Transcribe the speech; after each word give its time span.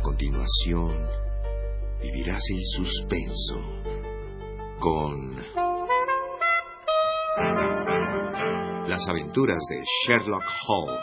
A 0.00 0.02
continuación, 0.02 0.96
vivirás 2.00 2.42
el 2.50 2.62
suspenso 2.64 3.60
con 4.78 5.36
las 8.88 9.06
aventuras 9.08 9.58
de 9.68 9.84
Sherlock 9.84 10.44
Holmes. 10.68 10.96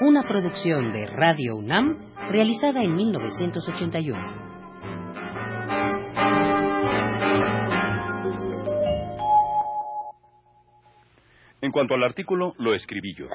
Una 0.00 0.24
producción 0.24 0.92
de 0.92 1.06
Radio 1.06 1.54
UNAM 1.54 1.96
realizada 2.28 2.82
en 2.82 2.96
1981. 2.96 4.18
En 11.60 11.70
cuanto 11.70 11.94
al 11.94 12.02
artículo, 12.02 12.54
lo 12.58 12.74
escribí 12.74 13.14
yo. 13.16 13.26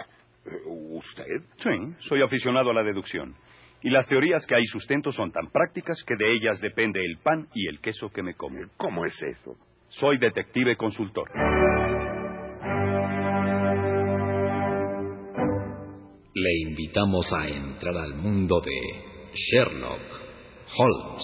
¿Usted? 0.99 1.41
Sí, 1.55 2.07
soy 2.09 2.21
aficionado 2.21 2.71
a 2.71 2.73
la 2.73 2.83
deducción. 2.83 3.33
Y 3.81 3.89
las 3.89 4.05
teorías 4.09 4.45
que 4.45 4.55
hay 4.55 4.65
sustento 4.65 5.13
son 5.13 5.31
tan 5.31 5.49
prácticas 5.49 6.03
que 6.05 6.15
de 6.17 6.33
ellas 6.33 6.59
depende 6.59 6.99
el 6.99 7.17
pan 7.19 7.47
y 7.55 7.69
el 7.69 7.79
queso 7.79 8.09
que 8.09 8.21
me 8.21 8.33
come. 8.33 8.65
¿Cómo 8.75 9.05
es 9.05 9.15
eso? 9.23 9.55
Soy 9.87 10.17
detective 10.17 10.75
consultor. 10.75 11.29
Le 16.33 16.69
invitamos 16.69 17.31
a 17.31 17.47
entrar 17.47 17.95
al 17.95 18.15
mundo 18.15 18.59
de 18.59 19.31
Sherlock 19.33 20.01
Holmes. 20.77 21.23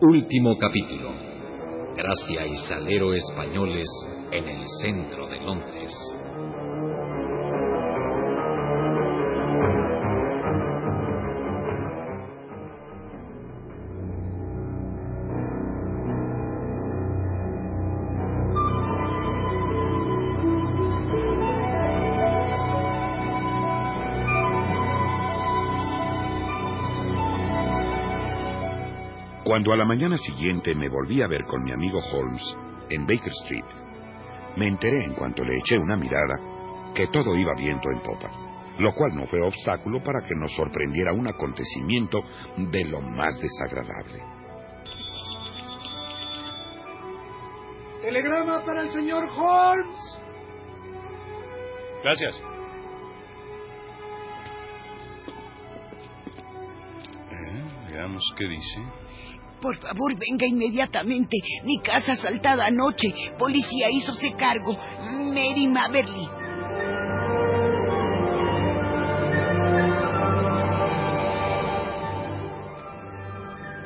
Último 0.00 0.56
capítulo. 0.58 1.29
Gracia 1.94 2.46
y 2.46 2.56
salero 2.68 3.12
españoles 3.12 3.88
en 4.30 4.48
el 4.48 4.64
centro 4.80 5.26
de 5.26 5.40
Londres. 5.40 5.92
Cuando 29.50 29.72
a 29.72 29.76
la 29.76 29.84
mañana 29.84 30.16
siguiente 30.16 30.76
me 30.76 30.88
volví 30.88 31.20
a 31.22 31.26
ver 31.26 31.44
con 31.44 31.64
mi 31.64 31.72
amigo 31.72 31.98
Holmes 32.12 32.56
en 32.88 33.04
Baker 33.04 33.32
Street, 33.42 33.64
me 34.56 34.68
enteré 34.68 35.04
en 35.04 35.14
cuanto 35.14 35.42
le 35.42 35.58
eché 35.58 35.76
una 35.76 35.96
mirada 35.96 36.38
que 36.94 37.08
todo 37.08 37.34
iba 37.34 37.52
viento 37.58 37.90
en 37.90 38.00
popa, 38.00 38.30
lo 38.78 38.94
cual 38.94 39.16
no 39.16 39.26
fue 39.26 39.42
obstáculo 39.42 40.00
para 40.04 40.24
que 40.24 40.36
nos 40.36 40.54
sorprendiera 40.54 41.12
un 41.12 41.26
acontecimiento 41.26 42.20
de 42.58 42.84
lo 42.84 43.00
más 43.00 43.40
desagradable. 43.40 44.22
Telegrama 48.02 48.62
para 48.64 48.82
el 48.82 48.90
señor 48.90 49.24
Holmes. 49.36 50.22
Gracias. 52.04 52.40
veamos 57.90 58.22
qué 58.36 58.44
dice. 58.46 59.09
Por 59.60 59.76
favor, 59.76 60.14
venga 60.18 60.46
inmediatamente. 60.46 61.36
Mi 61.64 61.80
casa 61.80 62.12
asaltada 62.12 62.66
anoche. 62.66 63.12
Policía 63.38 63.90
hízose 63.90 64.32
cargo. 64.34 64.76
Mary 65.34 65.66
Maverly. 65.66 66.40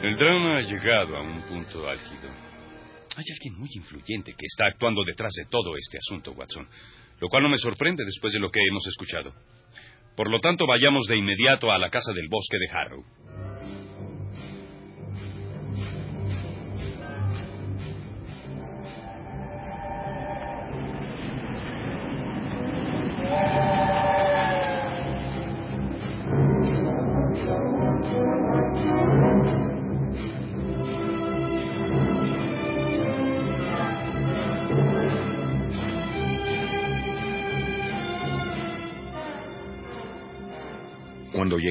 El 0.04 0.18
drama 0.18 0.58
ha 0.58 0.60
llegado 0.60 1.16
a 1.16 1.22
un 1.22 1.40
punto 1.42 1.88
álgido. 1.88 2.28
Hay 3.16 3.24
alguien 3.32 3.58
muy 3.58 3.70
influyente 3.74 4.32
que 4.32 4.44
está 4.46 4.66
actuando 4.66 5.02
detrás 5.02 5.32
de 5.32 5.46
todo 5.48 5.76
este 5.76 5.98
asunto, 5.98 6.32
Watson, 6.32 6.68
lo 7.20 7.28
cual 7.28 7.44
no 7.44 7.48
me 7.48 7.56
sorprende 7.56 8.04
después 8.04 8.32
de 8.32 8.38
lo 8.38 8.50
que 8.50 8.60
hemos 8.68 8.86
escuchado. 8.86 9.32
Por 10.14 10.30
lo 10.30 10.40
tanto, 10.40 10.66
vayamos 10.66 11.06
de 11.06 11.16
inmediato 11.16 11.72
a 11.72 11.78
la 11.78 11.88
casa 11.90 12.12
del 12.12 12.28
bosque 12.28 12.58
de 12.58 12.70
Harrow. 12.70 13.02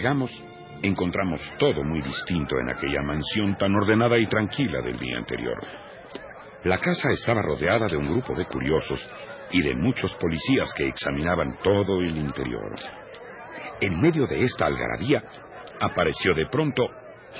Llegamos, 0.03 0.44
encontramos 0.81 1.40
todo 1.58 1.81
muy 1.81 2.02
distinto 2.02 2.59
en 2.59 2.69
aquella 2.69 3.02
mansión 3.02 3.56
tan 3.56 3.74
ordenada 3.74 4.18
y 4.18 4.28
tranquila 4.28 4.81
del 4.81 5.00
día 5.00 5.18
anterior. 5.18 5.58
La 6.66 6.78
casa 6.78 7.09
estaba 7.09 7.41
rodeada 7.41 7.88
de 7.88 7.96
un 7.96 8.12
grupo 8.12 8.36
de 8.36 8.44
curiosos 8.46 9.00
y 9.52 9.62
de 9.62 9.74
muchos 9.75 10.13
policías 10.16 10.74
que 10.74 10.90
examinaban 10.90 11.56
todo 11.63 12.02
el 12.02 12.18
interior. 12.18 12.74
En 13.80 14.02
medio 14.02 14.28
de 14.28 14.42
esta 14.42 14.66
algarabía 14.66 15.24
apareció 15.80 16.34
de 16.34 16.47
pronto 16.47 16.86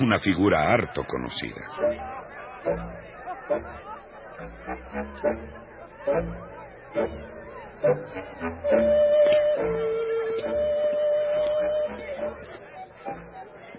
una 0.00 0.18
figura 0.18 0.72
harto 0.72 1.04
conocida. 1.04 1.68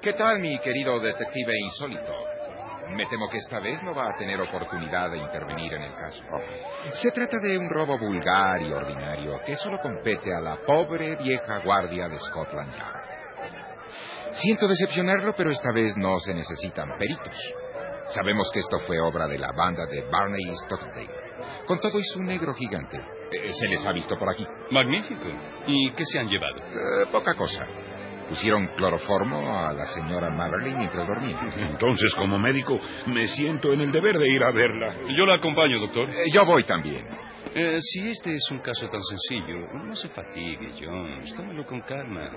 ¿Qué 0.02 0.14
tal, 0.14 0.40
mi 0.40 0.60
querido 0.60 1.00
detective 1.00 1.54
insólito? 1.60 2.14
Me 2.90 3.08
temo 3.08 3.28
que 3.30 3.38
esta 3.38 3.60
vez 3.60 3.82
no 3.82 3.96
va 3.96 4.10
a 4.10 4.18
tener 4.18 4.40
oportunidad 4.40 5.10
de 5.10 5.18
intervenir 5.18 5.74
en 5.74 5.82
el 5.82 5.96
caso. 5.96 6.24
Se 6.94 7.12
trata 7.12 7.38
de 7.42 7.58
un 7.58 7.68
robo 7.70 7.98
vulgar 7.98 8.62
y 8.62 8.72
ordinario 8.72 9.42
que 9.44 9.56
solo 9.56 9.80
compete 9.82 10.34
a 10.34 10.40
la 10.40 10.58
pobre 10.58 11.16
vieja 11.16 11.58
guardia 11.64 12.08
de 12.08 12.20
Scotland 12.20 12.72
Yard. 12.76 13.06
Siento 14.34 14.68
decepcionarlo, 14.68 15.34
pero 15.36 15.50
esta 15.50 15.72
vez 15.72 15.98
no 15.98 16.20
se 16.20 16.34
necesitan 16.34 16.98
peritos. 17.00 17.36
Sabemos 18.10 18.52
que 18.54 18.60
esto 18.60 18.80
fue 18.82 19.00
obra 19.00 19.28
de 19.28 19.40
la 19.40 19.52
banda 19.52 19.86
de 19.88 20.04
Barney 20.04 20.56
Stockdale. 20.66 21.10
Con 21.66 21.80
todo 21.80 22.00
y 22.00 22.04
su 22.04 22.22
negro 22.22 22.54
gigante. 22.54 23.15
Eh, 23.32 23.52
se 23.52 23.68
les 23.68 23.86
ha 23.86 23.92
visto 23.92 24.18
por 24.18 24.30
aquí. 24.30 24.46
Magnífico. 24.72 25.28
¿Y 25.68 25.92
qué 25.92 26.04
se 26.06 26.20
han 26.20 26.28
llevado? 26.28 26.58
Eh, 26.58 27.08
poca 27.12 27.34
cosa. 27.36 27.66
Pusieron 28.30 28.68
cloroformo 28.76 29.56
a 29.56 29.72
la 29.72 29.86
señora 29.86 30.30
Maverly 30.32 30.74
mientras 30.76 31.08
dormía. 31.08 31.38
Entonces, 31.58 32.14
como 32.16 32.40
médico, 32.40 32.80
me 33.08 33.28
siento 33.28 33.72
en 33.74 33.82
el 33.82 33.92
deber 33.92 34.18
de 34.18 34.28
ir 34.28 34.44
a 34.44 34.52
verla. 34.52 34.96
Yo 35.16 35.26
la 35.26 35.36
acompaño, 35.36 35.80
doctor. 35.80 36.10
Eh, 36.10 36.32
yo 36.34 36.46
voy 36.46 36.64
también. 36.64 37.06
Eh, 37.54 37.78
si 37.80 38.10
este 38.10 38.34
es 38.34 38.52
un 38.52 38.60
caso 38.60 38.88
tan 38.90 39.02
sencillo, 39.02 39.72
no 39.74 39.96
se 39.96 40.10
fatigue, 40.10 40.72
Jones. 40.78 41.34
Tómalo 41.36 41.66
con 41.66 41.82
calma. 41.82 42.30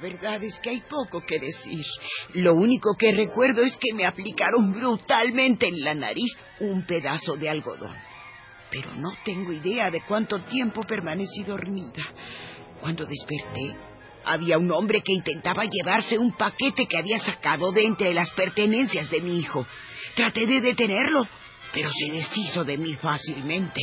Verdad 0.00 0.42
es 0.42 0.58
que 0.60 0.70
hay 0.70 0.80
poco 0.80 1.20
que 1.26 1.38
decir. 1.38 1.84
Lo 2.34 2.54
único 2.54 2.96
que 2.98 3.12
recuerdo 3.12 3.62
es 3.62 3.76
que 3.76 3.94
me 3.94 4.06
aplicaron 4.06 4.72
brutalmente 4.72 5.68
en 5.68 5.80
la 5.80 5.94
nariz 5.94 6.32
un 6.60 6.84
pedazo 6.86 7.36
de 7.36 7.48
algodón. 7.48 7.96
Pero 8.70 8.92
no 8.94 9.10
tengo 9.24 9.52
idea 9.52 9.90
de 9.90 10.02
cuánto 10.02 10.40
tiempo 10.44 10.82
permanecí 10.82 11.42
dormida. 11.44 12.04
Cuando 12.80 13.04
desperté, 13.04 13.76
había 14.24 14.58
un 14.58 14.70
hombre 14.70 15.02
que 15.02 15.12
intentaba 15.12 15.64
llevarse 15.64 16.18
un 16.18 16.32
paquete 16.32 16.86
que 16.86 16.98
había 16.98 17.18
sacado 17.18 17.72
de 17.72 17.84
entre 17.84 18.14
las 18.14 18.30
pertenencias 18.30 19.10
de 19.10 19.20
mi 19.20 19.38
hijo. 19.38 19.66
Traté 20.14 20.46
de 20.46 20.60
detenerlo, 20.60 21.26
pero 21.72 21.90
se 21.90 22.12
deshizo 22.12 22.64
de 22.64 22.78
mí 22.78 22.94
fácilmente. 22.94 23.80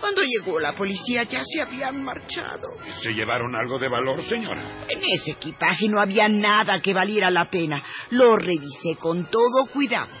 Cuando 0.00 0.22
llegó 0.22 0.60
la 0.60 0.72
policía 0.72 1.24
ya 1.24 1.42
se 1.44 1.60
habían 1.60 2.02
marchado. 2.02 2.68
¿Se 3.02 3.12
llevaron 3.12 3.54
algo 3.54 3.78
de 3.78 3.88
valor, 3.88 4.22
señora? 4.22 4.62
En 4.88 5.00
ese 5.04 5.32
equipaje 5.32 5.88
no 5.88 6.00
había 6.00 6.28
nada 6.28 6.80
que 6.80 6.94
valiera 6.94 7.30
la 7.30 7.50
pena. 7.50 7.82
Lo 8.10 8.36
revisé 8.36 8.96
con 8.98 9.28
todo 9.28 9.66
cuidado. 9.72 10.12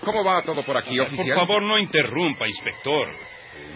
¿Cómo 0.00 0.24
va 0.24 0.42
todo 0.42 0.62
por 0.62 0.76
aquí, 0.76 0.98
oficial? 0.98 1.38
Por 1.38 1.46
favor, 1.46 1.62
no 1.62 1.78
interrumpa, 1.78 2.48
inspector. 2.48 3.08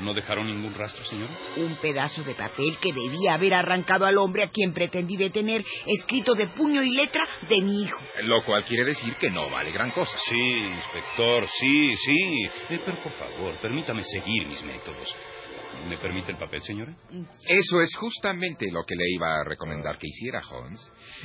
¿No 0.00 0.14
dejaron 0.14 0.46
ningún 0.46 0.74
rastro, 0.74 1.04
señor? 1.04 1.28
Un 1.56 1.76
pedazo 1.76 2.22
de 2.22 2.34
papel 2.34 2.76
que 2.80 2.92
debía 2.92 3.34
haber 3.34 3.54
arrancado 3.54 4.06
al 4.06 4.18
hombre 4.18 4.42
a 4.42 4.50
quien 4.50 4.72
pretendí 4.72 5.16
detener, 5.16 5.64
escrito 5.86 6.34
de 6.34 6.48
puño 6.48 6.82
y 6.82 6.90
letra 6.90 7.26
de 7.48 7.62
mi 7.62 7.82
hijo. 7.82 8.02
Lo 8.22 8.44
cual 8.44 8.64
quiere 8.64 8.84
decir 8.84 9.14
que 9.16 9.30
no 9.30 9.48
vale 9.50 9.70
gran 9.72 9.90
cosa. 9.92 10.16
Sí, 10.18 10.58
inspector, 10.58 11.46
sí, 11.48 11.96
sí. 11.96 12.44
Eh, 12.70 12.80
pero 12.84 12.96
por 12.98 13.12
favor, 13.12 13.54
permítame 13.60 14.02
seguir 14.04 14.46
mis 14.46 14.62
métodos. 14.62 15.14
¿Me 15.88 15.98
permite 15.98 16.30
el 16.32 16.38
papel, 16.38 16.62
señora? 16.62 16.94
Eso 17.46 17.80
es 17.80 17.94
justamente 17.96 18.70
lo 18.70 18.84
que 18.84 18.94
le 18.96 19.04
iba 19.14 19.40
a 19.40 19.44
recomendar 19.44 19.98
que 19.98 20.06
hiciera, 20.08 20.40
Holmes. 20.50 20.80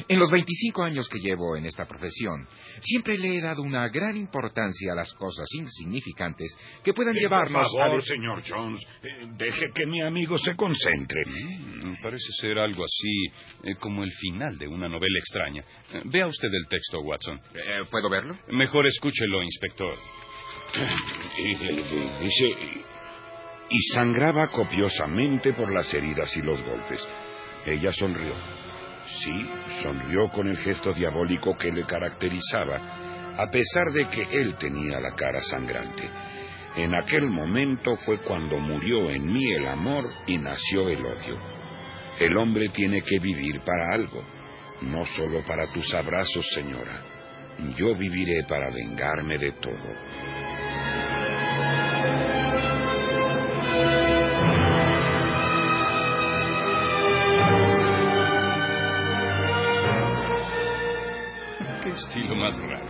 En 0.07 0.19
los 0.19 0.29
25 0.29 0.83
años 0.83 1.07
que 1.07 1.19
llevo 1.19 1.55
en 1.55 1.65
esta 1.65 1.85
profesión, 1.87 2.45
siempre 2.81 3.17
le 3.17 3.37
he 3.37 3.41
dado 3.41 3.61
una 3.61 3.87
gran 3.87 4.17
importancia 4.17 4.91
a 4.91 4.95
las 4.95 5.13
cosas 5.13 5.47
insignificantes 5.53 6.55
que 6.83 6.93
puedan 6.93 7.15
Eh, 7.15 7.19
llevarnos 7.21 7.71
Por 7.71 7.79
favor, 7.81 7.99
a... 7.99 8.01
señor 8.01 8.43
Jones, 8.47 8.85
eh, 9.03 9.27
deje 9.37 9.65
que 9.73 9.85
mi 9.85 10.01
amigo 10.01 10.37
se 10.37 10.55
concentre. 10.55 11.23
Mm, 11.25 12.01
Parece 12.01 12.31
ser 12.41 12.57
algo 12.59 12.83
así 12.83 13.25
eh, 13.63 13.75
como 13.79 14.03
el 14.03 14.11
final 14.11 14.57
de 14.57 14.67
una 14.67 14.89
novela 14.89 15.19
extraña. 15.19 15.63
Eh, 15.93 16.01
Vea 16.05 16.27
usted 16.27 16.49
el 16.53 16.67
texto, 16.67 16.99
Watson. 16.99 17.39
¿Puedo 17.89 18.09
verlo? 18.09 18.37
Mejor 18.49 18.85
escúchelo, 18.87 19.41
inspector. 19.43 19.95
Y, 21.37 21.41
y- 21.41 21.53
y- 21.53 22.23
dice, 22.23 22.85
y 23.69 23.79
sangraba 23.93 24.47
copiosamente 24.47 25.53
por 25.53 25.71
las 25.71 25.93
heridas 25.93 26.35
y 26.35 26.41
los 26.41 26.61
golpes. 26.63 27.07
Ella 27.65 27.91
sonrió. 27.91 28.33
Sí, 29.05 29.81
sonrió 29.81 30.27
con 30.29 30.47
el 30.47 30.57
gesto 30.57 30.91
diabólico 30.93 31.55
que 31.57 31.71
le 31.71 31.85
caracterizaba, 31.85 33.35
a 33.37 33.49
pesar 33.49 33.91
de 33.93 34.05
que 34.05 34.21
él 34.21 34.55
tenía 34.55 34.99
la 34.99 35.11
cara 35.11 35.39
sangrante. 35.39 36.09
En 36.75 36.93
aquel 36.95 37.27
momento 37.27 37.95
fue 37.95 38.19
cuando 38.19 38.57
murió 38.59 39.09
en 39.09 39.25
mí 39.25 39.53
el 39.53 39.67
amor 39.67 40.09
y 40.27 40.37
nació 40.37 40.89
el 40.89 41.05
odio. 41.05 41.39
El 42.19 42.37
hombre 42.37 42.69
tiene 42.69 43.01
que 43.01 43.17
vivir 43.19 43.61
para 43.61 43.95
algo, 43.95 44.21
no 44.81 45.03
solo 45.05 45.43
para 45.45 45.71
tus 45.73 45.93
abrazos, 45.93 46.45
señora. 46.53 47.01
Yo 47.75 47.95
viviré 47.95 48.43
para 48.47 48.69
vengarme 48.71 49.37
de 49.37 49.51
todo. 49.53 50.38
Estilo 61.99 62.35
más 62.35 62.57
raro. 62.59 62.87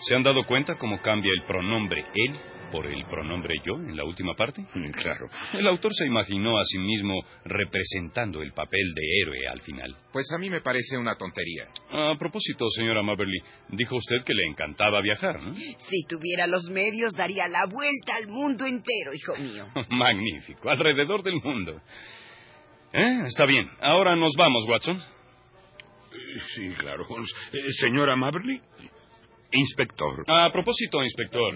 ¿Se 0.00 0.14
han 0.14 0.22
dado 0.22 0.44
cuenta 0.44 0.74
cómo 0.74 1.00
cambia 1.00 1.30
el 1.34 1.42
pronombre 1.46 2.04
él 2.14 2.36
por 2.70 2.86
el 2.86 3.04
pronombre 3.06 3.54
yo 3.64 3.74
en 3.76 3.96
la 3.96 4.04
última 4.04 4.34
parte? 4.34 4.60
Mm, 4.74 4.90
Claro. 4.90 5.26
El 5.54 5.66
autor 5.68 5.94
se 5.94 6.04
imaginó 6.04 6.58
a 6.58 6.64
sí 6.64 6.78
mismo 6.78 7.14
representando 7.44 8.42
el 8.42 8.52
papel 8.52 8.92
de 8.94 9.02
héroe 9.22 9.46
al 9.48 9.60
final. 9.62 9.96
Pues 10.12 10.26
a 10.34 10.38
mí 10.38 10.50
me 10.50 10.60
parece 10.60 10.98
una 10.98 11.14
tontería. 11.16 11.68
A 11.90 12.14
propósito, 12.18 12.68
señora 12.70 13.02
Maberly, 13.02 13.38
dijo 13.70 13.96
usted 13.96 14.22
que 14.24 14.34
le 14.34 14.44
encantaba 14.46 15.00
viajar, 15.00 15.40
¿no? 15.40 15.54
Si 15.54 16.04
tuviera 16.08 16.46
los 16.46 16.68
medios, 16.70 17.12
daría 17.16 17.48
la 17.48 17.64
vuelta 17.66 18.16
al 18.16 18.26
mundo 18.28 18.66
entero, 18.66 19.14
hijo 19.14 19.34
mío. 19.36 19.66
Magnífico, 19.90 20.68
alrededor 20.68 21.22
del 21.22 21.36
mundo. 21.42 21.80
¿Eh? 22.92 23.22
Está 23.26 23.46
bien. 23.46 23.68
Ahora 23.80 24.14
nos 24.16 24.34
vamos, 24.36 24.66
Watson. 24.68 25.15
Sí, 26.54 26.68
claro. 26.78 27.04
Holmes. 27.08 27.30
Eh, 27.52 27.72
señora 27.80 28.16
Maberly. 28.16 28.60
Inspector. 29.52 30.24
A 30.26 30.50
propósito, 30.50 31.02
inspector, 31.02 31.54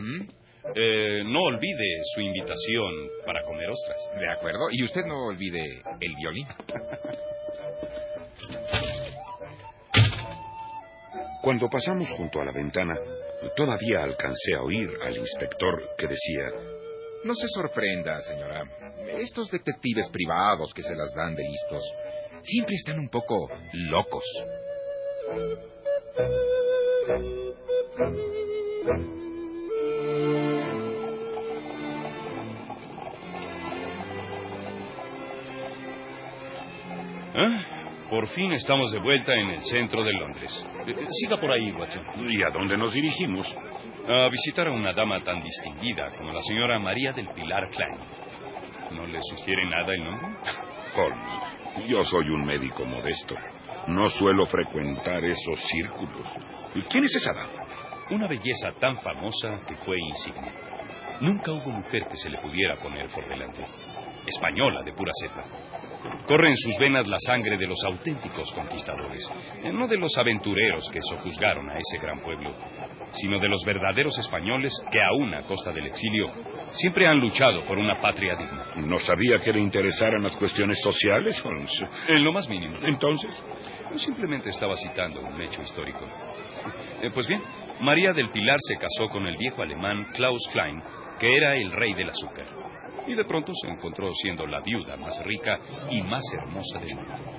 eh, 0.74 1.22
no 1.24 1.42
olvide 1.42 2.00
su 2.14 2.20
invitación 2.20 3.08
para 3.26 3.42
comer 3.44 3.68
ostras. 3.70 4.10
De 4.18 4.30
acuerdo. 4.30 4.68
Y 4.70 4.84
usted 4.84 5.02
no 5.06 5.26
olvide 5.26 5.82
el 6.00 6.14
violín. 6.16 6.46
Cuando 11.42 11.68
pasamos 11.70 12.08
junto 12.10 12.40
a 12.40 12.44
la 12.44 12.52
ventana, 12.52 12.94
todavía 13.56 14.02
alcancé 14.02 14.54
a 14.54 14.62
oír 14.62 14.90
al 15.02 15.16
inspector 15.16 15.82
que 15.96 16.06
decía, 16.06 16.50
No 17.24 17.34
se 17.34 17.48
sorprenda, 17.48 18.20
señora. 18.20 18.62
Estos 19.18 19.50
detectives 19.50 20.08
privados 20.10 20.72
que 20.74 20.82
se 20.82 20.94
las 20.94 21.14
dan 21.14 21.34
de 21.34 21.42
listos 21.42 21.82
siempre 22.42 22.74
están 22.76 22.98
un 22.98 23.08
poco 23.08 23.48
locos. 23.72 24.24
¿Eh? 25.32 25.36
Por 38.08 38.26
fin 38.28 38.52
estamos 38.52 38.90
de 38.90 38.98
vuelta 38.98 39.32
en 39.32 39.50
el 39.50 39.60
centro 39.62 40.02
de 40.02 40.12
Londres. 40.14 40.66
Eh, 40.86 40.90
eh, 40.90 41.06
Siga 41.08 41.40
por 41.40 41.52
ahí, 41.52 41.70
Watson. 41.70 42.04
¿y 42.28 42.42
a 42.42 42.50
dónde 42.50 42.76
nos 42.76 42.92
dirigimos? 42.92 43.46
A 44.08 44.28
visitar 44.28 44.66
a 44.66 44.72
una 44.72 44.92
dama 44.92 45.20
tan 45.20 45.40
distinguida 45.44 46.10
como 46.18 46.32
la 46.32 46.42
señora 46.42 46.80
María 46.80 47.12
del 47.12 47.28
Pilar 47.28 47.70
Klein. 47.70 47.98
¿No 48.96 49.06
le 49.06 49.20
sugiere 49.22 49.64
nada 49.66 49.94
el 49.94 50.04
nombre? 50.04 50.26
Holmes, 50.96 51.88
yo 51.88 52.02
soy 52.02 52.30
un 52.30 52.44
médico 52.44 52.84
modesto. 52.84 53.36
No 53.90 54.08
suelo 54.08 54.46
frecuentar 54.46 55.24
esos 55.24 55.60
círculos. 55.68 56.24
¿Quién 56.88 57.04
es 57.04 57.16
esa 57.16 57.32
dama? 57.32 57.66
Una 58.10 58.28
belleza 58.28 58.70
tan 58.78 58.96
famosa 58.98 59.62
que 59.66 59.74
fue 59.76 59.96
insigne. 59.98 60.52
Nunca 61.20 61.50
hubo 61.50 61.70
mujer 61.70 62.06
que 62.08 62.16
se 62.16 62.30
le 62.30 62.38
pudiera 62.38 62.76
poner 62.76 63.08
por 63.08 63.28
delante. 63.28 63.66
Española 64.24 64.84
de 64.84 64.92
pura 64.92 65.10
cepa. 65.20 65.44
Corre 66.24 66.50
en 66.50 66.56
sus 66.56 66.78
venas 66.78 67.08
la 67.08 67.18
sangre 67.18 67.58
de 67.58 67.66
los 67.66 67.82
auténticos 67.84 68.52
conquistadores, 68.54 69.28
eh, 69.64 69.72
no 69.72 69.88
de 69.88 69.98
los 69.98 70.16
aventureros 70.16 70.88
que 70.92 71.00
sojuzgaron 71.02 71.68
a 71.68 71.74
ese 71.76 71.98
gran 72.00 72.20
pueblo, 72.20 72.54
sino 73.12 73.38
de 73.38 73.48
los 73.48 73.64
verdaderos 73.64 74.18
españoles 74.18 74.72
que 74.90 75.00
aún 75.02 75.34
a 75.34 75.42
costa 75.42 75.72
del 75.72 75.86
exilio 75.86 76.30
siempre 76.72 77.06
han 77.06 77.18
luchado 77.18 77.62
por 77.62 77.78
una 77.78 78.00
patria 78.00 78.36
digna. 78.36 78.64
No 78.86 78.98
sabía 78.98 79.38
que 79.38 79.52
le 79.52 79.60
interesaran 79.60 80.22
las 80.22 80.36
cuestiones 80.36 80.78
sociales, 80.82 81.42
Holmes. 81.44 81.84
En 82.08 82.24
lo 82.24 82.32
más 82.32 82.48
mínimo. 82.48 82.76
Entonces, 82.82 83.44
Yo 83.90 83.98
simplemente 83.98 84.50
estaba 84.50 84.76
citando 84.76 85.20
un 85.20 85.40
hecho 85.40 85.62
histórico. 85.62 86.06
Eh, 87.02 87.10
pues 87.12 87.26
bien, 87.26 87.40
María 87.80 88.12
del 88.12 88.30
Pilar 88.30 88.58
se 88.60 88.76
casó 88.76 89.08
con 89.10 89.26
el 89.26 89.36
viejo 89.36 89.62
alemán 89.62 90.06
Klaus 90.14 90.48
Klein, 90.52 90.82
que 91.18 91.36
era 91.36 91.56
el 91.56 91.72
rey 91.72 91.94
del 91.94 92.10
azúcar. 92.10 92.46
Y 93.06 93.14
de 93.14 93.24
pronto 93.24 93.52
se 93.54 93.68
encontró 93.68 94.12
siendo 94.22 94.46
la 94.46 94.60
viuda 94.60 94.96
más 94.96 95.24
rica 95.24 95.58
y 95.90 96.02
más 96.02 96.22
hermosa 96.32 96.78
del 96.78 96.94
mundo. 96.94 97.29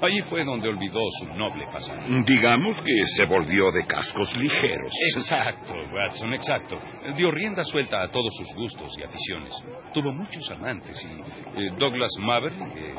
Allí 0.00 0.20
fue 0.22 0.44
donde 0.44 0.68
olvidó 0.68 1.00
su 1.20 1.32
noble 1.34 1.66
pasado. 1.72 2.00
digamos 2.26 2.80
que 2.82 3.04
se 3.16 3.24
volvió 3.24 3.70
de 3.72 3.84
cascos 3.86 4.36
ligeros. 4.36 4.92
Exacto, 5.14 5.74
Watson, 5.92 6.34
exacto. 6.34 6.78
Dio 7.16 7.30
rienda 7.30 7.64
suelta 7.64 8.02
a 8.02 8.10
todos 8.10 8.34
sus 8.36 8.54
gustos 8.54 8.96
y 8.98 9.02
aficiones. 9.02 9.54
Tuvo 9.92 10.12
muchos 10.12 10.50
amantes 10.50 10.96
y 11.04 11.60
eh, 11.60 11.70
Douglas 11.78 12.10
Maverick 12.20 12.76
eh, 12.76 12.94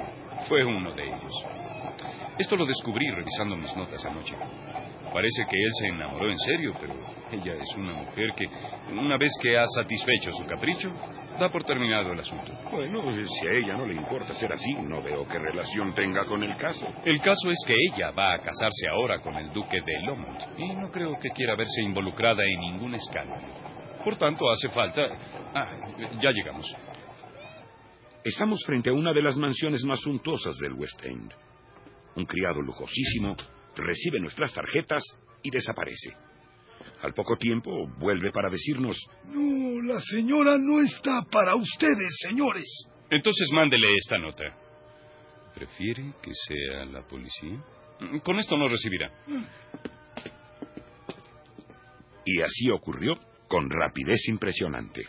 fue 0.47 0.63
uno 0.63 0.93
de 0.93 1.03
ellos. 1.03 1.33
Esto 2.37 2.55
lo 2.55 2.65
descubrí 2.65 3.09
revisando 3.09 3.55
mis 3.55 3.75
notas 3.75 4.03
anoche. 4.05 4.35
Parece 5.11 5.45
que 5.49 5.57
él 5.57 5.71
se 5.79 5.87
enamoró 5.87 6.29
en 6.29 6.37
serio, 6.37 6.73
pero 6.79 6.93
ella 7.31 7.53
es 7.53 7.75
una 7.75 7.93
mujer 7.93 8.33
que, 8.35 8.47
una 8.91 9.17
vez 9.17 9.31
que 9.41 9.57
ha 9.57 9.65
satisfecho 9.75 10.31
su 10.33 10.45
capricho, 10.45 10.91
da 11.39 11.49
por 11.49 11.63
terminado 11.63 12.11
el 12.11 12.19
asunto. 12.19 12.51
Bueno, 12.71 13.01
si 13.25 13.47
a 13.47 13.51
ella 13.51 13.77
no 13.77 13.85
le 13.85 13.95
importa 13.95 14.33
ser 14.33 14.51
así, 14.51 14.73
no 14.73 15.01
veo 15.01 15.25
qué 15.27 15.39
relación 15.39 15.93
tenga 15.93 16.25
con 16.25 16.43
el 16.43 16.55
caso. 16.57 16.87
El 17.05 17.19
caso 17.21 17.49
es 17.49 17.57
que 17.65 17.75
ella 17.91 18.11
va 18.11 18.33
a 18.33 18.39
casarse 18.39 18.87
ahora 18.89 19.19
con 19.19 19.35
el 19.35 19.51
duque 19.51 19.79
de 19.85 20.01
Lomond 20.05 20.59
y 20.59 20.75
no 20.75 20.89
creo 20.91 21.17
que 21.19 21.29
quiera 21.29 21.55
verse 21.55 21.81
involucrada 21.83 22.43
en 22.43 22.59
ningún 22.59 22.95
escándalo. 22.95 23.47
Por 24.03 24.17
tanto, 24.17 24.49
hace 24.49 24.69
falta... 24.69 25.03
Ah, 25.53 25.71
ya 26.21 26.31
llegamos. 26.31 26.73
Estamos 28.23 28.63
frente 28.65 28.89
a 28.89 28.93
una 28.93 29.13
de 29.13 29.21
las 29.21 29.37
mansiones 29.37 29.83
más 29.85 29.99
suntuosas 30.01 30.57
del 30.57 30.73
West 30.73 31.03
End. 31.03 31.33
Un 32.15 32.25
criado 32.25 32.61
lujosísimo 32.61 33.35
recibe 33.75 34.19
nuestras 34.19 34.53
tarjetas 34.53 35.03
y 35.43 35.49
desaparece. 35.49 36.26
Al 37.01 37.13
poco 37.13 37.35
tiempo 37.37 37.87
vuelve 37.99 38.31
para 38.31 38.49
decirnos, 38.49 38.97
No, 39.25 39.81
la 39.93 39.99
señora 40.01 40.55
no 40.57 40.81
está 40.81 41.21
para 41.31 41.55
ustedes, 41.55 42.15
señores. 42.27 42.65
Entonces 43.09 43.49
mándele 43.53 43.87
esta 43.97 44.17
nota. 44.17 44.43
¿Prefiere 45.55 46.13
que 46.21 46.31
sea 46.33 46.85
la 46.85 47.01
policía? 47.07 47.57
Con 48.23 48.37
esto 48.39 48.55
no 48.57 48.67
recibirá. 48.67 49.11
y 52.25 52.41
así 52.41 52.69
ocurrió, 52.69 53.13
con 53.47 53.69
rapidez 53.69 54.27
impresionante. 54.27 55.05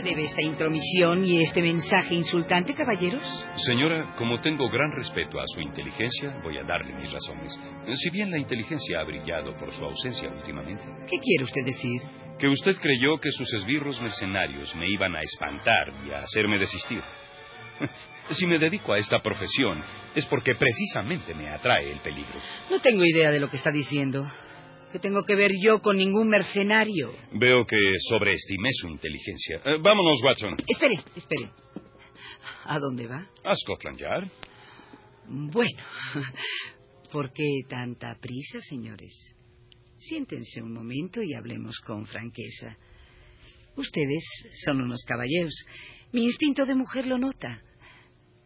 Se 0.00 0.08
debe 0.08 0.24
esta 0.24 0.42
intromisión 0.42 1.24
y 1.24 1.42
este 1.42 1.62
mensaje 1.62 2.14
insultante, 2.14 2.74
caballeros? 2.74 3.22
Señora, 3.66 4.14
como 4.16 4.40
tengo 4.40 4.68
gran 4.70 4.92
respeto 4.92 5.38
a 5.40 5.44
su 5.46 5.60
inteligencia, 5.60 6.40
voy 6.42 6.56
a 6.58 6.64
darle 6.64 6.94
mis 6.94 7.12
razones. 7.12 7.58
Si 7.94 8.10
bien 8.10 8.30
la 8.30 8.38
inteligencia 8.38 9.00
ha 9.00 9.04
brillado 9.04 9.56
por 9.56 9.72
su 9.72 9.84
ausencia 9.84 10.28
últimamente. 10.30 10.82
¿Qué 11.08 11.18
quiere 11.18 11.44
usted 11.44 11.64
decir? 11.64 12.02
Que 12.38 12.48
usted 12.48 12.76
creyó 12.76 13.18
que 13.20 13.30
sus 13.30 13.52
esbirros 13.52 14.00
mercenarios 14.00 14.74
me 14.74 14.88
iban 14.88 15.14
a 15.14 15.22
espantar 15.22 15.92
y 16.06 16.12
a 16.12 16.20
hacerme 16.20 16.58
desistir. 16.58 17.02
Si 18.30 18.46
me 18.46 18.60
dedico 18.60 18.92
a 18.92 18.98
esta 18.98 19.18
profesión 19.20 19.82
es 20.14 20.24
porque 20.26 20.54
precisamente 20.54 21.34
me 21.34 21.48
atrae 21.48 21.90
el 21.90 21.98
peligro. 21.98 22.38
No 22.70 22.78
tengo 22.80 23.02
idea 23.04 23.32
de 23.32 23.40
lo 23.40 23.50
que 23.50 23.56
está 23.56 23.72
diciendo. 23.72 24.24
¿Qué 24.92 24.98
tengo 24.98 25.22
que 25.24 25.36
ver 25.36 25.52
yo 25.62 25.80
con 25.80 25.96
ningún 25.96 26.28
mercenario? 26.28 27.12
Veo 27.32 27.64
que 27.64 27.76
sobreestimé 28.08 28.70
su 28.72 28.88
inteligencia. 28.88 29.58
Eh, 29.64 29.78
vámonos, 29.80 30.20
Watson. 30.24 30.56
Espere, 30.66 31.00
espere. 31.14 31.50
¿A 32.64 32.78
dónde 32.80 33.06
va? 33.06 33.24
A 33.44 33.54
Scotland 33.54 33.98
Yard. 33.98 34.28
Bueno, 35.28 35.82
¿por 37.12 37.32
qué 37.32 37.44
tanta 37.68 38.16
prisa, 38.20 38.58
señores? 38.60 39.14
Siéntense 39.96 40.60
un 40.60 40.72
momento 40.72 41.22
y 41.22 41.34
hablemos 41.34 41.78
con 41.86 42.04
franqueza. 42.06 42.76
Ustedes 43.76 44.24
son 44.64 44.80
unos 44.80 45.04
caballeros. 45.06 45.54
Mi 46.12 46.24
instinto 46.24 46.66
de 46.66 46.74
mujer 46.74 47.06
lo 47.06 47.16
nota. 47.16 47.62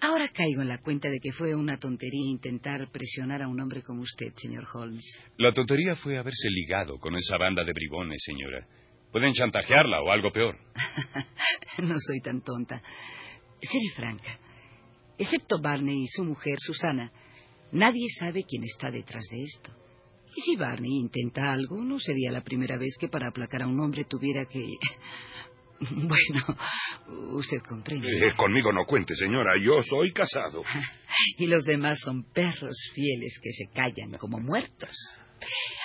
Ahora 0.07 0.29
caigo 0.29 0.61
en 0.61 0.69
la 0.69 0.83
cuenta 0.83 1.09
de 1.09 1.19
que 1.19 1.33
fue 1.33 1.55
una 1.55 1.79
tontería 1.79 2.29
intentar 2.29 2.91
presionar 2.91 3.41
a 3.41 3.49
un 3.49 3.59
hombre 3.59 3.83
como 3.83 4.03
usted, 4.03 4.35
señor 4.37 4.67
Holmes. 4.75 5.03
La 5.39 5.51
tontería 5.55 5.97
fue 5.97 6.19
haberse 6.19 6.51
ligado 6.51 6.99
con 6.99 7.15
esa 7.17 7.39
banda 7.39 7.65
de 7.65 7.73
bribones, 7.73 8.23
señora. 8.23 8.67
Pueden 9.11 9.33
chantajearla 9.33 10.03
o 10.03 10.11
algo 10.11 10.31
peor. 10.31 10.59
no 11.83 11.95
soy 11.99 12.21
tan 12.21 12.43
tonta. 12.43 12.83
Seré 13.63 13.95
franca. 13.97 14.39
Excepto 15.17 15.57
Barney 15.63 16.03
y 16.03 16.09
su 16.09 16.23
mujer, 16.23 16.57
Susana, 16.59 17.11
nadie 17.73 18.07
sabe 18.19 18.45
quién 18.47 18.63
está 18.65 18.91
detrás 18.91 19.25
de 19.31 19.43
esto. 19.43 19.73
Y 20.37 20.41
si 20.43 20.57
Barney 20.57 20.99
intenta 20.99 21.51
algo, 21.51 21.83
no 21.83 21.99
sería 21.99 22.31
la 22.31 22.43
primera 22.43 22.77
vez 22.77 22.95
que 23.01 23.09
para 23.09 23.29
aplacar 23.29 23.63
a 23.63 23.67
un 23.67 23.81
hombre 23.81 24.05
tuviera 24.05 24.45
que... 24.45 24.67
Bueno, 25.91 27.37
usted 27.37 27.59
comprende. 27.69 28.07
Eh, 28.09 28.33
conmigo 28.37 28.73
no 28.73 28.85
cuente, 28.87 29.15
señora. 29.15 29.53
Yo 29.61 29.83
soy 29.83 30.13
casado. 30.13 30.63
Y 31.39 31.47
los 31.47 31.65
demás 31.65 32.01
son 32.01 32.25
perros 32.33 32.77
fieles 32.93 33.39
que 33.43 33.53
se 33.53 33.73
callan 33.73 34.19
como 34.19 34.41
muertos. 34.41 34.91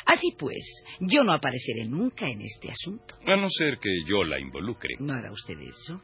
Así 0.05 0.35
pues, 0.37 0.63
yo 0.99 1.23
no 1.23 1.33
apareceré 1.33 1.85
nunca 1.85 2.27
en 2.27 2.41
este 2.41 2.69
asunto. 2.71 3.15
A 3.25 3.35
no 3.35 3.47
ser 3.49 3.77
que 3.79 3.89
yo 4.07 4.23
la 4.23 4.39
involucre. 4.39 4.95
¿No 4.99 5.13
hará 5.13 5.31
usted 5.31 5.59
eso? 5.59 6.01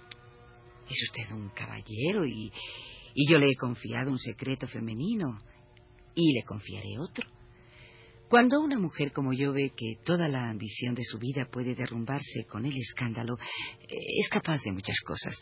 Es 0.89 1.09
usted 1.09 1.35
un 1.35 1.49
caballero 1.49 2.25
y, 2.25 2.51
y 3.15 3.31
yo 3.31 3.37
le 3.37 3.47
he 3.47 3.55
confiado 3.55 4.11
un 4.11 4.19
secreto 4.19 4.67
femenino. 4.67 5.37
Y 6.13 6.33
le 6.33 6.43
confiaré 6.43 6.99
otro. 6.99 7.27
Cuando 8.29 8.59
una 8.59 8.79
mujer 8.79 9.11
como 9.11 9.33
yo 9.33 9.53
ve 9.53 9.71
que 9.75 9.97
toda 10.03 10.27
la 10.27 10.49
ambición 10.49 10.95
de 10.95 11.03
su 11.03 11.19
vida 11.19 11.47
puede 11.51 11.75
derrumbarse 11.75 12.45
con 12.49 12.65
el 12.65 12.75
escándalo, 12.75 13.37
eh, 13.81 13.95
es 14.19 14.29
capaz 14.29 14.61
de 14.63 14.71
muchas 14.71 14.99
cosas. 15.05 15.35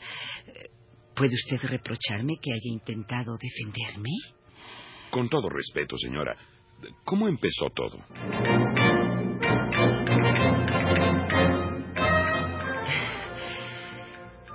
¿Puede 1.15 1.35
usted 1.35 1.61
reprocharme 1.69 2.33
que 2.41 2.51
haya 2.51 2.71
intentado 2.71 3.37
defenderme? 3.37 4.09
Con 5.11 5.29
todo 5.29 5.47
respeto, 5.47 5.95
señora, 5.95 6.35
¿cómo 7.05 7.27
empezó 7.27 7.69
todo? 7.69 7.97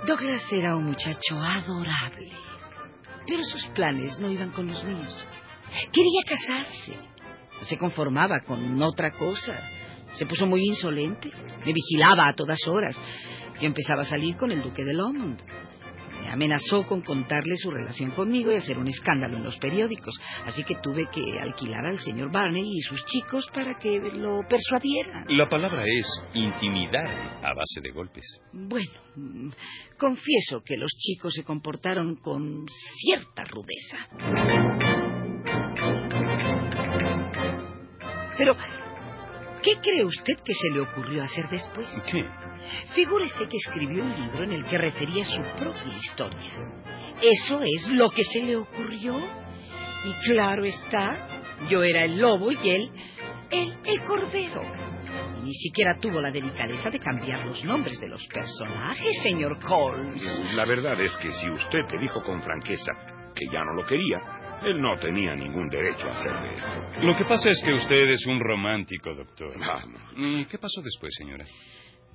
Douglas 0.05 0.51
era 0.51 0.75
un 0.75 0.85
muchacho 0.85 1.37
adorable, 1.39 2.31
pero 3.25 3.41
sus 3.43 3.65
planes 3.67 4.19
no 4.19 4.29
iban 4.29 4.51
con 4.51 4.67
los 4.67 4.83
míos. 4.83 5.25
Quería 5.93 6.23
casarse. 6.27 6.97
Se 7.61 7.77
conformaba 7.77 8.41
con 8.45 8.81
otra 8.81 9.11
cosa. 9.11 9.59
Se 10.13 10.25
puso 10.25 10.45
muy 10.45 10.65
insolente. 10.65 11.29
Me 11.65 11.73
vigilaba 11.73 12.27
a 12.27 12.33
todas 12.33 12.59
horas. 12.67 12.99
Yo 13.59 13.67
empezaba 13.67 14.03
a 14.03 14.05
salir 14.05 14.35
con 14.37 14.51
el 14.51 14.61
duque 14.61 14.83
de 14.83 14.93
Lomond. 14.93 15.41
Me 16.21 16.29
amenazó 16.29 16.85
con 16.85 17.01
contarle 17.01 17.55
su 17.57 17.71
relación 17.71 18.11
conmigo 18.11 18.51
y 18.51 18.55
hacer 18.55 18.77
un 18.77 18.87
escándalo 18.87 19.37
en 19.37 19.43
los 19.43 19.57
periódicos. 19.57 20.19
Así 20.45 20.63
que 20.63 20.75
tuve 20.75 21.07
que 21.11 21.39
alquilar 21.39 21.85
al 21.85 21.99
señor 21.99 22.31
Barney 22.31 22.77
y 22.77 22.81
sus 22.81 23.05
chicos 23.05 23.47
para 23.53 23.77
que 23.77 23.99
lo 23.99 24.41
persuadieran. 24.47 25.25
La 25.29 25.47
palabra 25.47 25.83
es 25.85 26.05
intimidar 26.33 27.07
a 27.43 27.53
base 27.53 27.81
de 27.81 27.91
golpes. 27.91 28.25
Bueno, 28.53 29.51
confieso 29.97 30.61
que 30.63 30.77
los 30.77 30.91
chicos 30.97 31.33
se 31.33 31.43
comportaron 31.43 32.15
con 32.17 32.65
cierta 32.97 33.43
rudeza. 33.45 35.08
Pero, 38.39 38.55
¿qué 39.61 39.75
cree 39.81 40.05
usted 40.05 40.37
que 40.45 40.53
se 40.53 40.73
le 40.73 40.79
ocurrió 40.79 41.21
hacer 41.21 41.49
después? 41.49 41.87
¿Qué? 42.09 42.25
Figúrese 42.95 43.49
que 43.49 43.57
escribió 43.57 44.01
un 44.01 44.15
libro 44.15 44.45
en 44.45 44.53
el 44.53 44.63
que 44.63 44.77
refería 44.77 45.25
su 45.25 45.41
propia 45.57 45.97
historia. 45.97 46.53
Eso 47.21 47.61
es 47.61 47.89
lo 47.89 48.09
que 48.09 48.23
se 48.23 48.41
le 48.41 48.55
ocurrió. 48.55 49.19
Y 50.05 50.13
claro 50.23 50.63
está, 50.63 51.41
yo 51.69 51.83
era 51.83 52.05
el 52.05 52.17
lobo 52.17 52.53
y 52.53 52.69
él, 52.69 52.89
él, 53.51 53.73
el 53.83 54.03
cordero. 54.05 54.61
Y 55.39 55.41
ni 55.41 55.53
siquiera 55.53 55.99
tuvo 55.99 56.21
la 56.21 56.31
delicadeza 56.31 56.89
de 56.89 56.99
cambiar 56.99 57.45
los 57.45 57.61
nombres 57.65 57.99
de 57.99 58.07
los 58.07 58.25
personajes, 58.27 59.21
señor 59.21 59.59
Holmes. 59.69 60.41
La 60.53 60.63
verdad 60.63 60.97
es 61.01 61.13
que 61.17 61.29
si 61.29 61.49
usted 61.49 61.79
te 61.89 61.97
dijo 61.97 62.21
con 62.23 62.41
franqueza 62.41 62.93
que 63.35 63.47
ya 63.47 63.65
no 63.65 63.73
lo 63.73 63.85
quería, 63.85 64.38
él 64.63 64.81
no 64.81 64.99
tenía 64.99 65.35
ningún 65.35 65.69
derecho 65.69 66.07
a 66.07 66.11
hacerle 66.11 66.53
eso. 66.53 67.01
Lo 67.01 67.15
que 67.15 67.25
pasa 67.25 67.49
es 67.49 67.61
que 67.63 67.73
usted 67.73 68.09
es 68.11 68.25
un 68.25 68.39
romántico, 68.39 69.13
doctor. 69.13 69.57
Vamos. 69.57 70.01
¿Y 70.17 70.45
qué 70.45 70.57
pasó 70.57 70.81
después, 70.81 71.13
señora? 71.17 71.45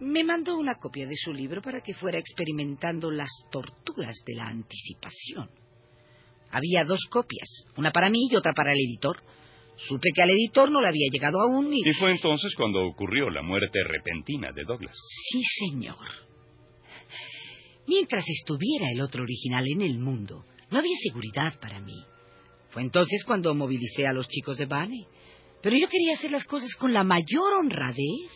Me 0.01 0.25
mandó 0.25 0.57
una 0.57 0.75
copia 0.75 1.07
de 1.07 1.17
su 1.17 1.33
libro 1.33 1.63
para 1.63 1.81
que 1.81 1.95
fuera 1.95 2.19
experimentando 2.19 3.11
las 3.11 3.31
torturas 3.51 4.17
de 4.27 4.35
la 4.35 4.47
anticipación. 4.47 5.49
Había 6.51 6.85
dos 6.85 7.01
copias, 7.11 7.49
una 7.77 7.91
para 7.91 8.11
mí 8.11 8.29
y 8.31 8.37
otra 8.37 8.53
para 8.53 8.73
el 8.73 8.79
editor. 8.79 9.23
Supe 9.77 10.11
que 10.15 10.23
al 10.23 10.31
editor 10.31 10.71
no 10.71 10.81
le 10.81 10.89
había 10.89 11.09
llegado 11.11 11.41
aún 11.41 11.73
y... 11.73 11.81
Y 11.89 11.93
fue 11.95 12.13
entonces 12.13 12.55
cuando 12.55 12.85
ocurrió 12.85 13.29
la 13.31 13.43
muerte 13.43 13.81
repentina 13.83 14.53
de 14.53 14.63
Douglas. 14.65 14.97
Sí, 15.31 15.41
señor. 15.71 15.97
Mientras 17.87 18.25
estuviera 18.29 18.91
el 18.93 19.01
otro 19.01 19.25
original 19.25 19.67
en 19.67 19.83
el 19.83 19.99
mundo, 19.99 20.45
no 20.71 20.79
había 20.79 20.97
seguridad 21.03 21.59
para 21.61 21.81
mí. 21.81 22.05
Fue 22.75 22.83
entonces 22.83 23.23
cuando 23.25 23.55
movilicé 23.55 24.05
a 24.05 24.13
los 24.13 24.27
chicos 24.27 24.59
de 24.59 24.67
Barney. 24.67 25.07
Pero 25.63 25.77
yo 25.77 25.87
quería 25.87 26.15
hacer 26.15 26.33
las 26.33 26.43
cosas 26.43 26.75
con 26.75 26.93
la 26.93 27.05
mayor 27.05 27.53
honradez. 27.61 28.33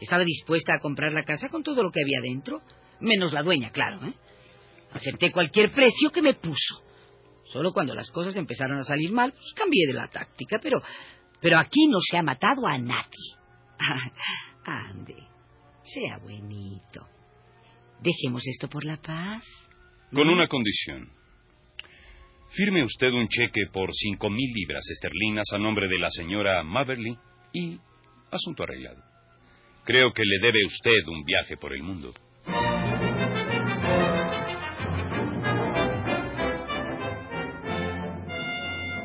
Estaba 0.00 0.22
dispuesta 0.22 0.74
a 0.74 0.78
comprar 0.78 1.12
la 1.12 1.24
casa 1.24 1.48
con 1.48 1.64
todo 1.64 1.82
lo 1.82 1.90
que 1.90 2.00
había 2.00 2.20
dentro, 2.20 2.62
menos 3.00 3.32
la 3.32 3.42
dueña, 3.42 3.70
claro. 3.72 4.06
¿eh? 4.06 4.14
Acepté 4.92 5.32
cualquier 5.32 5.72
precio 5.72 6.10
que 6.10 6.22
me 6.22 6.34
puso. 6.34 6.84
Solo 7.46 7.72
cuando 7.72 7.92
las 7.92 8.08
cosas 8.10 8.36
empezaron 8.36 8.78
a 8.78 8.84
salir 8.84 9.10
mal, 9.10 9.32
pues 9.32 9.52
cambié 9.56 9.88
de 9.88 9.94
la 9.94 10.06
táctica, 10.06 10.60
pero, 10.62 10.80
pero 11.40 11.58
aquí 11.58 11.88
no 11.88 11.98
se 12.00 12.16
ha 12.18 12.22
matado 12.22 12.64
a 12.64 12.78
nadie. 12.78 13.34
Ande, 14.64 15.26
sea 15.82 16.18
buenito. 16.18 17.08
Dejemos 18.00 18.46
esto 18.46 18.68
por 18.68 18.84
la 18.84 18.96
paz. 18.98 19.42
Con 20.14 20.28
una 20.28 20.46
condición. 20.46 21.10
Firme 22.54 22.84
usted 22.84 23.08
un 23.08 23.28
cheque 23.28 23.62
por 23.72 23.88
cinco 23.94 24.28
mil 24.28 24.52
libras 24.52 24.82
esterlinas 24.90 25.46
a 25.54 25.58
nombre 25.58 25.88
de 25.88 25.98
la 25.98 26.10
señora 26.10 26.62
Maverly 26.62 27.16
y 27.50 27.78
asunto 28.30 28.64
arreglado. 28.64 29.02
Creo 29.86 30.12
que 30.12 30.22
le 30.22 30.38
debe 30.38 30.58
usted 30.66 31.08
un 31.08 31.24
viaje 31.24 31.56
por 31.56 31.72
el 31.72 31.82
mundo. 31.82 32.12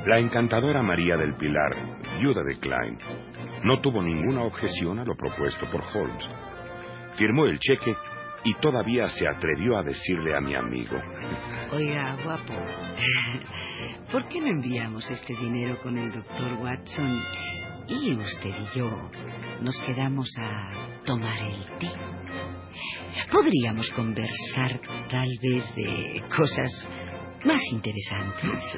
La 0.06 0.20
encantadora 0.20 0.84
María 0.84 1.16
del 1.16 1.36
Pilar, 1.38 1.72
viuda 2.20 2.44
de 2.44 2.60
Klein, 2.60 2.98
no 3.64 3.80
tuvo 3.80 4.02
ninguna 4.02 4.44
objeción 4.44 5.00
a 5.00 5.06
lo 5.06 5.16
propuesto 5.16 5.72
por 5.72 5.84
Holmes. 5.96 6.30
Firmó 7.18 7.46
el 7.46 7.60
cheque 7.60 7.96
y 8.44 8.54
todavía 8.56 9.08
se 9.08 9.26
atrevió 9.26 9.78
a 9.78 9.84
decirle 9.84 10.36
a 10.36 10.42
mi 10.42 10.54
amigo. 10.54 10.98
Oiga, 11.72 12.18
guapo, 12.24 12.54
¿por 14.12 14.28
qué 14.30 14.40
no 14.40 14.48
enviamos 14.48 15.10
este 15.12 15.36
dinero 15.36 15.78
con 15.82 15.98
el 15.98 16.12
doctor 16.14 16.54
Watson 16.54 17.22
y 17.90 18.16
usted 18.16 18.50
y 18.50 18.78
yo 18.78 18.90
nos 19.62 19.78
quedamos 19.80 20.30
a 20.40 21.04
tomar 21.04 21.38
el 21.38 21.78
té? 21.78 21.90
Podríamos 23.30 23.90
conversar 23.92 24.80
tal 25.10 25.30
vez 25.42 25.76
de 25.76 26.24
cosas 26.36 26.88
más 27.44 27.62
interesantes. 27.72 28.78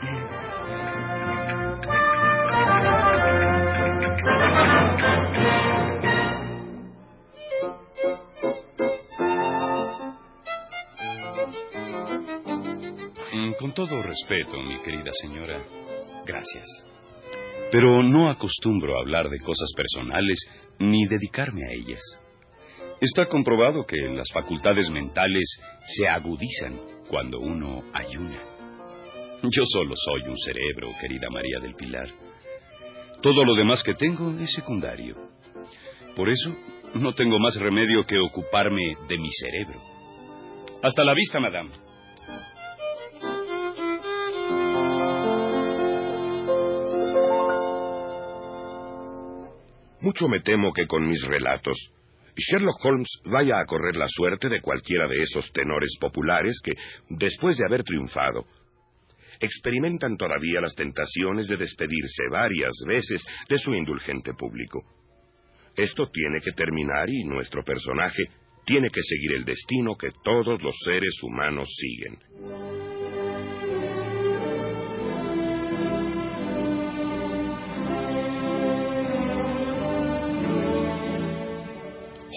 Todo 13.80 14.04
respeto, 14.04 14.62
mi 14.62 14.78
querida 14.82 15.10
señora, 15.22 15.58
gracias. 16.26 16.66
Pero 17.72 18.04
no 18.04 18.28
acostumbro 18.28 18.98
a 18.98 19.00
hablar 19.00 19.30
de 19.30 19.40
cosas 19.40 19.70
personales 19.74 20.38
ni 20.80 21.06
dedicarme 21.06 21.62
a 21.64 21.72
ellas. 21.72 22.02
Está 23.00 23.28
comprobado 23.28 23.86
que 23.86 23.96
las 23.96 24.30
facultades 24.34 24.90
mentales 24.90 25.48
se 25.86 26.10
agudizan 26.10 26.78
cuando 27.08 27.40
uno 27.40 27.84
ayuna. 27.94 28.42
Yo 29.44 29.64
solo 29.66 29.96
soy 29.96 30.30
un 30.30 30.38
cerebro, 30.40 30.92
querida 31.00 31.30
María 31.32 31.62
del 31.62 31.76
Pilar. 31.76 32.10
Todo 33.22 33.46
lo 33.46 33.56
demás 33.56 33.82
que 33.82 33.94
tengo 33.94 34.30
es 34.42 34.52
secundario. 34.52 35.16
Por 36.18 36.28
eso 36.28 36.54
no 36.96 37.14
tengo 37.14 37.40
más 37.40 37.56
remedio 37.56 38.06
que 38.06 38.20
ocuparme 38.20 38.98
de 39.08 39.18
mi 39.18 39.30
cerebro. 39.32 39.80
Hasta 40.84 41.06
la 41.06 41.14
vista, 41.14 41.40
madame. 41.40 41.89
Mucho 50.02 50.28
me 50.28 50.42
temo 50.42 50.72
que 50.74 50.88
con 50.88 51.08
mis 51.08 51.22
relatos 51.24 51.92
Sherlock 52.40 52.84
Holmes 52.86 53.10
vaya 53.26 53.60
a 53.60 53.66
correr 53.66 53.96
la 53.96 54.08
suerte 54.08 54.50
de 54.50 54.62
cualquiera 54.62 55.08
de 55.08 55.22
esos 55.22 55.52
tenores 55.52 55.98
populares 56.00 56.60
que, 56.64 56.74
después 57.10 57.58
de 57.58 57.66
haber 57.66 57.84
triunfado, 57.84 58.46
experimentan 59.40 60.18
todavía 60.18 60.62
las 60.62 60.76
tentaciones 60.76 61.48
de 61.48 61.58
despedirse 61.58 62.24
varias 62.32 62.76
veces 62.88 63.26
de 63.48 63.58
su 63.58 63.74
indulgente 63.74 64.34
público. 64.34 64.84
Esto 65.76 66.10
tiene 66.12 66.42
que 66.42 66.52
terminar 66.52 67.10
y 67.10 67.24
nuestro 67.24 67.64
personaje 67.64 68.24
tiene 68.66 68.90
que 68.90 69.02
seguir 69.02 69.34
el 69.34 69.46
destino 69.46 69.96
que 69.96 70.10
todos 70.24 70.62
los 70.62 70.76
seres 70.84 71.16
humanos 71.24 71.70
siguen. 71.76 72.69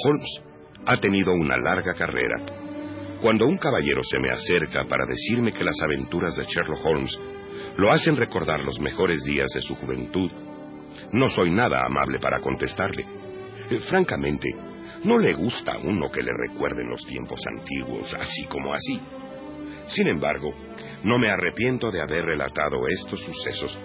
Holmes 0.05 0.43
ha 0.87 0.97
tenido 0.99 1.33
una 1.33 1.57
larga 1.57 1.95
carrera. 1.95 2.37
Cuando 3.21 3.47
un 3.47 3.57
caballero 3.57 4.03
se 4.03 4.19
me 4.19 4.31
acerca 4.31 4.85
para 4.85 5.07
decirme 5.07 5.53
que 5.53 5.65
las 5.65 5.81
aventuras 5.83 6.37
de 6.37 6.45
Sherlock 6.45 6.85
Holmes 6.85 7.21
lo 7.77 7.93
hacen 7.93 8.17
recordar 8.17 8.65
los 8.65 8.81
mejores 8.81 9.23
días 9.25 9.49
de 9.55 9.63
su 9.63 9.75
juventud, 9.77 10.31
no 11.13 11.29
soy 11.29 11.51
nada 11.51 11.83
amable 11.87 12.19
para 12.19 12.41
contestarle. 12.41 13.05
Eh, 13.71 13.79
francamente, 13.89 14.49
no 15.05 15.19
le 15.19 15.35
gusta 15.35 15.73
a 15.73 15.79
uno 15.79 16.11
que 16.11 16.23
le 16.23 16.33
recuerden 16.49 16.89
los 16.89 17.05
tiempos 17.07 17.41
antiguos, 17.47 18.15
así 18.19 18.45
como 18.47 18.75
así. 18.75 19.01
Sin 19.87 20.09
embargo, 20.09 20.51
no 21.05 21.19
me 21.19 21.31
arrepiento 21.31 21.91
de 21.91 22.01
haber 22.01 22.25
relatado 22.25 22.79
estos 22.89 23.21
sucesos, 23.21 23.79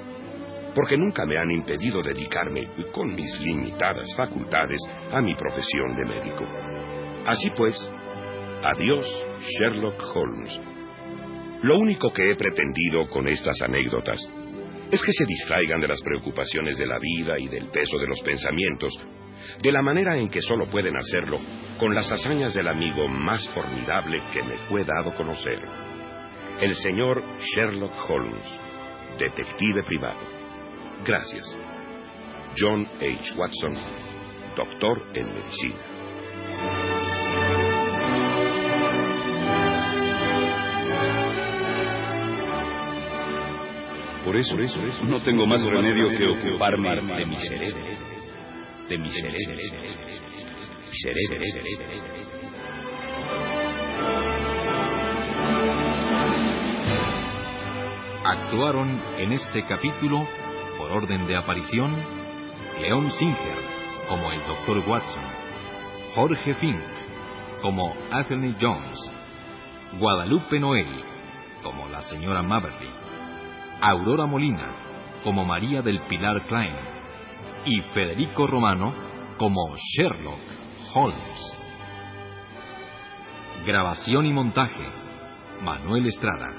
porque 0.77 0.95
nunca 0.95 1.25
me 1.25 1.39
han 1.39 1.49
impedido 1.49 2.03
dedicarme, 2.03 2.69
con 2.91 3.15
mis 3.15 3.39
limitadas 3.39 4.15
facultades, 4.15 4.79
a 5.11 5.19
mi 5.21 5.33
profesión 5.33 5.95
de 5.95 6.05
médico. 6.05 6.45
Así 7.25 7.49
pues, 7.49 7.75
adiós, 8.61 9.07
Sherlock 9.41 9.99
Holmes. 10.13 10.61
Lo 11.63 11.79
único 11.79 12.13
que 12.13 12.29
he 12.29 12.35
pretendido 12.35 13.09
con 13.09 13.27
estas 13.27 13.59
anécdotas 13.63 14.19
es 14.91 15.01
que 15.03 15.13
se 15.13 15.25
distraigan 15.25 15.81
de 15.81 15.87
las 15.87 15.99
preocupaciones 16.03 16.77
de 16.77 16.85
la 16.85 16.99
vida 16.99 17.39
y 17.39 17.47
del 17.47 17.69
peso 17.71 17.97
de 17.97 18.07
los 18.09 18.21
pensamientos, 18.21 18.93
de 19.59 19.71
la 19.71 19.81
manera 19.81 20.15
en 20.15 20.29
que 20.29 20.41
solo 20.41 20.67
pueden 20.67 20.95
hacerlo 20.95 21.37
con 21.79 21.95
las 21.95 22.11
hazañas 22.11 22.53
del 22.53 22.67
amigo 22.67 23.07
más 23.07 23.49
formidable 23.49 24.21
que 24.31 24.43
me 24.43 24.59
fue 24.69 24.83
dado 24.83 25.11
conocer, 25.15 25.59
el 26.61 26.75
señor 26.75 27.23
Sherlock 27.39 27.93
Holmes, 28.07 28.45
detective 29.17 29.81
privado. 29.81 30.36
Gracias. 31.05 31.55
John 32.57 32.87
H. 32.95 33.33
Watson, 33.37 33.73
doctor 34.55 35.03
en 35.13 35.33
medicina. 35.33 35.97
Por 44.27 44.35
eso, 44.35 44.57
no 45.05 45.21
tengo 45.21 45.47
más 45.47 45.63
remedio 45.63 46.09
que 46.09 46.25
ocuparme 46.27 46.89
de 46.89 47.25
mi 47.25 47.37
cerebro. 47.37 47.79
De 48.89 48.97
mi 48.97 49.09
cerebro. 49.09 49.57
Cerebro. 50.91 52.27
Actuaron 58.25 59.01
en 59.17 59.31
este 59.31 59.63
capítulo, 59.63 60.27
orden 60.87 61.27
de 61.27 61.35
aparición, 61.35 61.95
León 62.81 63.11
Singer 63.11 63.57
como 64.09 64.31
el 64.31 64.39
Dr. 64.41 64.89
Watson, 64.89 65.23
Jorge 66.15 66.55
Fink 66.55 66.81
como 67.61 67.93
Anthony 68.11 68.55
Jones, 68.59 69.11
Guadalupe 69.99 70.59
Noel 70.59 70.87
como 71.63 71.87
la 71.89 72.01
señora 72.01 72.41
Maverly, 72.41 72.89
Aurora 73.81 74.25
Molina 74.25 74.87
como 75.23 75.43
María 75.45 75.81
del 75.81 75.99
Pilar 76.01 76.45
Klein 76.45 76.75
y 77.65 77.81
Federico 77.81 78.47
Romano 78.47 78.93
como 79.37 79.75
Sherlock 79.75 80.39
Holmes. 80.93 81.57
Grabación 83.65 84.25
y 84.25 84.33
montaje, 84.33 84.85
Manuel 85.61 86.05
Estrada. 86.05 86.53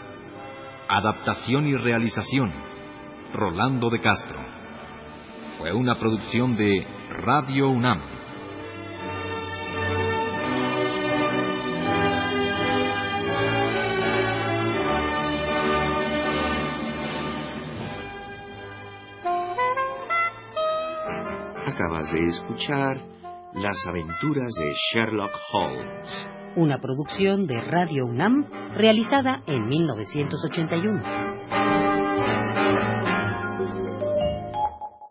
Adaptación 0.88 1.66
y 1.66 1.76
realización, 1.76 2.52
Rolando 3.32 3.90
de 3.90 4.00
Castro. 4.00 4.38
Fue 5.58 5.72
una 5.72 5.94
producción 5.96 6.56
de 6.56 6.86
Radio 7.10 7.68
UNAM. 7.68 8.00
Acabas 21.66 22.10
de 22.12 22.26
escuchar 22.28 22.98
Las 23.54 23.76
aventuras 23.86 24.52
de 24.54 24.72
Sherlock 24.92 25.32
Holmes. 25.52 26.26
Una 26.56 26.78
producción 26.78 27.46
de 27.46 27.60
Radio 27.60 28.06
UNAM 28.06 28.46
realizada 28.74 29.42
en 29.46 29.68
1981. 29.68 31.37